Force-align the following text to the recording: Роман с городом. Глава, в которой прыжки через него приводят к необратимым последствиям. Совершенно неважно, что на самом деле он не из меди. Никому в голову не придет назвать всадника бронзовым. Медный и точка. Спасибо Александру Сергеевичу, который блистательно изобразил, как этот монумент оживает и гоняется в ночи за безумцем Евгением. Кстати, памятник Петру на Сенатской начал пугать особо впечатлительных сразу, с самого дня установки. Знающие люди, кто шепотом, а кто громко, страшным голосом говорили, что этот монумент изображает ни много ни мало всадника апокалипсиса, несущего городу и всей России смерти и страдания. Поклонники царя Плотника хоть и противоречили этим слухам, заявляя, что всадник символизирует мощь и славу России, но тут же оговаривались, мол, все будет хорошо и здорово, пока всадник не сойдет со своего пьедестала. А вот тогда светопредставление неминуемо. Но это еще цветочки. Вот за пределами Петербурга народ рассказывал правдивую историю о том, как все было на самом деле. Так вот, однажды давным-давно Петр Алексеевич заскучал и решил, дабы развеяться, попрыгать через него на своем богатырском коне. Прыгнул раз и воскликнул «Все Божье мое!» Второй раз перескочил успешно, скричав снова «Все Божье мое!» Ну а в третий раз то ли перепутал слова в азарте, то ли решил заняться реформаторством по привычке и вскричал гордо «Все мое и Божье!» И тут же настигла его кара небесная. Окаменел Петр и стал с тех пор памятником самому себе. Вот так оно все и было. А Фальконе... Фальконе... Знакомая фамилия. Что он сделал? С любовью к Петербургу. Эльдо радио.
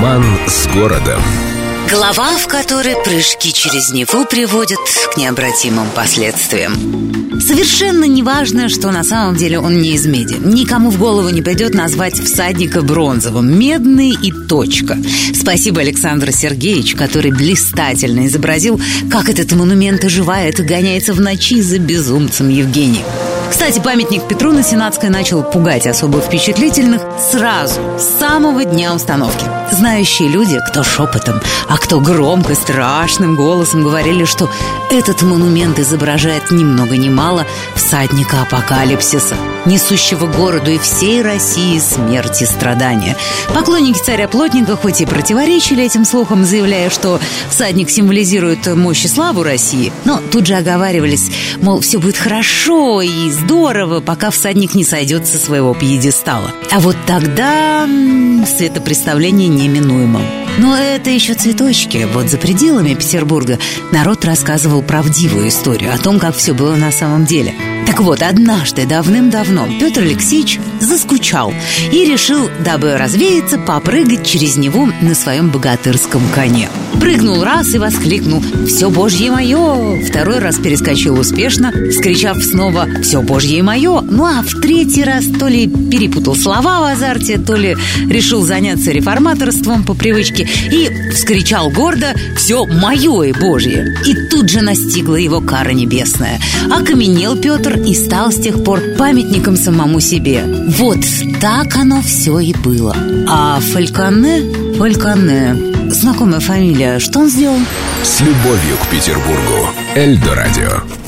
Роман 0.00 0.24
с 0.46 0.66
городом. 0.68 1.20
Глава, 1.90 2.38
в 2.38 2.48
которой 2.48 2.94
прыжки 3.04 3.52
через 3.52 3.92
него 3.92 4.24
приводят 4.24 4.78
к 5.12 5.18
необратимым 5.18 5.88
последствиям. 5.94 6.72
Совершенно 7.38 8.06
неважно, 8.06 8.70
что 8.70 8.92
на 8.92 9.04
самом 9.04 9.36
деле 9.36 9.58
он 9.58 9.82
не 9.82 9.90
из 9.90 10.06
меди. 10.06 10.36
Никому 10.40 10.88
в 10.88 10.98
голову 10.98 11.28
не 11.28 11.42
придет 11.42 11.74
назвать 11.74 12.18
всадника 12.18 12.80
бронзовым. 12.80 13.58
Медный 13.58 14.12
и 14.12 14.32
точка. 14.48 14.96
Спасибо 15.34 15.82
Александру 15.82 16.32
Сергеевичу, 16.32 16.96
который 16.96 17.30
блистательно 17.30 18.26
изобразил, 18.26 18.80
как 19.10 19.28
этот 19.28 19.52
монумент 19.52 20.02
оживает 20.02 20.60
и 20.60 20.62
гоняется 20.62 21.12
в 21.12 21.20
ночи 21.20 21.60
за 21.60 21.78
безумцем 21.78 22.48
Евгением. 22.48 23.04
Кстати, 23.50 23.80
памятник 23.80 24.28
Петру 24.28 24.52
на 24.52 24.62
Сенатской 24.62 25.08
начал 25.08 25.42
пугать 25.42 25.86
особо 25.86 26.20
впечатлительных 26.20 27.02
сразу, 27.18 27.80
с 27.98 28.18
самого 28.18 28.64
дня 28.64 28.94
установки. 28.94 29.44
Знающие 29.72 30.28
люди, 30.28 30.58
кто 30.68 30.82
шепотом, 30.82 31.40
а 31.68 31.76
кто 31.76 32.00
громко, 32.00 32.54
страшным 32.54 33.36
голосом 33.36 33.82
говорили, 33.82 34.24
что 34.24 34.48
этот 34.90 35.22
монумент 35.22 35.78
изображает 35.78 36.50
ни 36.50 36.64
много 36.64 36.96
ни 36.96 37.08
мало 37.08 37.46
всадника 37.74 38.42
апокалипсиса, 38.42 39.34
несущего 39.66 40.26
городу 40.26 40.70
и 40.70 40.78
всей 40.78 41.22
России 41.22 41.78
смерти 41.78 42.44
и 42.44 42.46
страдания. 42.46 43.16
Поклонники 43.54 43.98
царя 43.98 44.26
Плотника 44.28 44.76
хоть 44.76 45.00
и 45.00 45.06
противоречили 45.06 45.84
этим 45.84 46.04
слухам, 46.04 46.44
заявляя, 46.44 46.90
что 46.90 47.20
всадник 47.48 47.90
символизирует 47.90 48.66
мощь 48.74 49.04
и 49.04 49.08
славу 49.08 49.42
России, 49.42 49.92
но 50.04 50.20
тут 50.32 50.46
же 50.46 50.54
оговаривались, 50.54 51.30
мол, 51.60 51.80
все 51.80 51.98
будет 51.98 52.16
хорошо 52.16 53.02
и 53.02 53.30
здорово, 53.40 54.00
пока 54.00 54.30
всадник 54.30 54.74
не 54.74 54.84
сойдет 54.84 55.26
со 55.26 55.38
своего 55.38 55.74
пьедестала. 55.74 56.50
А 56.70 56.80
вот 56.80 56.96
тогда 57.06 57.86
светопредставление 58.46 59.48
неминуемо. 59.48 60.20
Но 60.58 60.76
это 60.76 61.10
еще 61.10 61.34
цветочки. 61.34 62.06
Вот 62.12 62.26
за 62.28 62.36
пределами 62.36 62.94
Петербурга 62.94 63.58
народ 63.92 64.24
рассказывал 64.24 64.82
правдивую 64.82 65.48
историю 65.48 65.94
о 65.94 65.98
том, 65.98 66.18
как 66.18 66.34
все 66.36 66.52
было 66.52 66.76
на 66.76 66.90
самом 66.90 67.24
деле. 67.24 67.54
Так 67.86 68.00
вот, 68.00 68.22
однажды 68.22 68.86
давным-давно 68.86 69.68
Петр 69.78 70.00
Алексеевич 70.02 70.60
заскучал 70.80 71.52
и 71.92 72.04
решил, 72.04 72.48
дабы 72.64 72.96
развеяться, 72.96 73.58
попрыгать 73.58 74.26
через 74.26 74.56
него 74.56 74.88
на 75.00 75.14
своем 75.14 75.50
богатырском 75.50 76.22
коне. 76.34 76.68
Прыгнул 77.00 77.44
раз 77.44 77.74
и 77.74 77.78
воскликнул 77.78 78.42
«Все 78.66 78.90
Божье 78.90 79.30
мое!» 79.30 80.02
Второй 80.04 80.38
раз 80.38 80.58
перескочил 80.58 81.18
успешно, 81.18 81.72
скричав 81.92 82.42
снова 82.42 82.86
«Все 83.02 83.22
Божье 83.22 83.62
мое!» 83.62 84.00
Ну 84.00 84.24
а 84.24 84.42
в 84.42 84.60
третий 84.60 85.04
раз 85.04 85.24
то 85.38 85.48
ли 85.48 85.66
перепутал 85.66 86.36
слова 86.36 86.80
в 86.80 86.92
азарте, 86.92 87.38
то 87.38 87.56
ли 87.56 87.76
решил 88.08 88.42
заняться 88.42 88.90
реформаторством 88.90 89.84
по 89.84 89.94
привычке 89.94 90.48
и 90.70 91.10
вскричал 91.12 91.70
гордо 91.70 92.14
«Все 92.36 92.66
мое 92.66 93.22
и 93.22 93.32
Божье!» 93.32 93.96
И 94.04 94.14
тут 94.28 94.50
же 94.50 94.60
настигла 94.60 95.16
его 95.16 95.40
кара 95.40 95.70
небесная. 95.70 96.40
Окаменел 96.70 97.36
Петр 97.70 97.82
и 97.82 97.94
стал 97.94 98.32
с 98.32 98.36
тех 98.36 98.62
пор 98.64 98.80
памятником 98.98 99.56
самому 99.56 100.00
себе. 100.00 100.44
Вот 100.68 101.00
так 101.40 101.76
оно 101.76 102.02
все 102.02 102.38
и 102.38 102.54
было. 102.54 102.96
А 103.28 103.60
Фальконе... 103.60 104.74
Фальконе... 104.76 105.56
Знакомая 105.90 106.40
фамилия. 106.40 106.98
Что 106.98 107.20
он 107.20 107.28
сделал? 107.28 107.58
С 108.04 108.20
любовью 108.20 108.76
к 108.82 108.86
Петербургу. 108.88 109.68
Эльдо 109.96 110.34
радио. 110.34 110.99